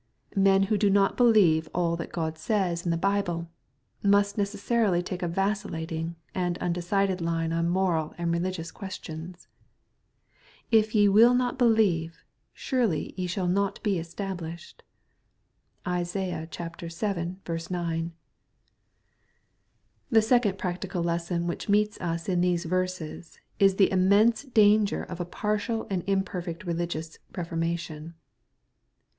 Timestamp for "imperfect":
26.07-26.65